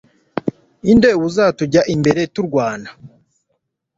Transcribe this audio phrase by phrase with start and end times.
[0.91, 2.89] inde uzatujya imbere tukarwana